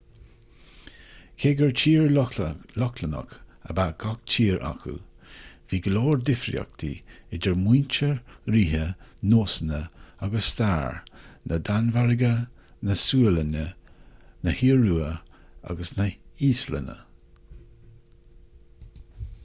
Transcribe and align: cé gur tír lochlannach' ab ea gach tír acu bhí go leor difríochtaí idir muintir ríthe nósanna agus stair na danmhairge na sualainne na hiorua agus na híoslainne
cé 1.41 1.49
gur 1.57 1.73
tír 1.79 2.05
lochlannach' 2.13 3.35
ab 3.73 3.81
ea 3.83 3.91
gach 4.03 4.21
tír 4.35 4.63
acu 4.69 4.93
bhí 5.73 5.79
go 5.87 5.91
leor 5.97 6.23
difríochtaí 6.29 6.89
idir 7.39 7.59
muintir 7.65 8.15
ríthe 8.57 8.81
nósanna 9.35 9.83
agus 10.29 10.49
stair 10.55 10.99
na 11.53 11.61
danmhairge 11.69 12.33
na 12.89 12.99
sualainne 13.05 13.67
na 14.49 14.57
hiorua 14.63 15.11
agus 15.75 15.93
na 16.01 16.11
híoslainne 16.43 16.97